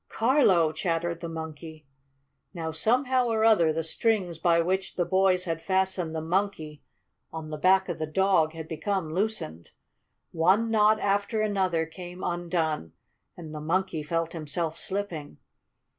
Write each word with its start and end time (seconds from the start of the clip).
"Carlo!" 0.09 0.71
chattered 0.71 1.19
the 1.19 1.29
Monkey. 1.29 1.85
Now, 2.55 2.71
somehow 2.71 3.27
or 3.27 3.45
other, 3.45 3.71
the 3.71 3.83
strings 3.83 4.39
by 4.39 4.59
which 4.59 4.95
the 4.95 5.05
boys 5.05 5.43
had 5.43 5.61
fastened 5.61 6.15
the 6.15 6.21
Monkey 6.23 6.81
on 7.31 7.49
the 7.49 7.57
back 7.57 7.87
of 7.87 7.99
the 7.99 8.07
dog 8.07 8.53
had 8.53 8.67
become 8.67 9.13
loosened. 9.13 9.69
One 10.31 10.71
knot 10.71 10.99
after 10.99 11.41
another 11.43 11.85
came 11.85 12.23
undone, 12.23 12.93
and 13.37 13.53
the 13.53 13.61
Monkey 13.61 14.01
felt 14.01 14.33
himself 14.33 14.75
slipping. 14.75 15.37